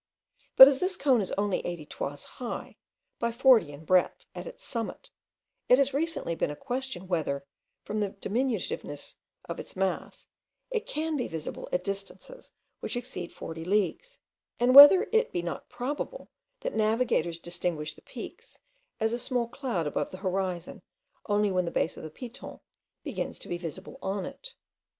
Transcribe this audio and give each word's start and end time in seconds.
But 0.55 0.67
as 0.67 0.79
this 0.79 0.97
cone 0.97 1.21
is 1.21 1.31
only 1.37 1.63
80 1.63 1.85
toises 1.85 2.25
high, 2.25 2.75
by 3.19 3.31
40 3.31 3.71
in 3.71 3.85
breadth 3.85 4.25
at 4.33 4.47
its 4.47 4.65
summit, 4.65 5.11
it 5.69 5.77
has 5.77 5.93
recently 5.93 6.33
been 6.33 6.49
a 6.49 6.55
question 6.55 7.07
whether, 7.07 7.45
from 7.83 7.99
the 7.99 8.09
diminutiveness 8.09 9.17
of 9.45 9.59
its 9.59 9.75
mass, 9.75 10.25
it 10.71 10.87
can 10.87 11.17
be 11.17 11.27
visible 11.27 11.69
at 11.71 11.83
distances 11.83 12.51
which 12.79 12.97
exceed 12.97 13.31
40 13.31 13.63
leagues; 13.63 14.17
and 14.59 14.73
whether 14.73 15.07
it 15.11 15.31
be 15.31 15.43
not 15.43 15.69
probable, 15.69 16.31
that 16.61 16.73
navigators 16.73 17.37
distinguish 17.39 17.93
the 17.93 18.01
peaks 18.01 18.57
as 18.99 19.13
a 19.13 19.19
small 19.19 19.47
cloud 19.47 19.85
above 19.85 20.09
the 20.09 20.17
horizon, 20.25 20.81
only 21.27 21.51
when 21.51 21.65
the 21.65 21.69
base 21.69 21.95
of 21.95 22.01
the 22.01 22.09
Piton 22.09 22.59
begins 23.03 23.37
to 23.37 23.47
be 23.47 23.59
visible 23.59 23.99
on 24.01 24.25
it. 24.25 24.55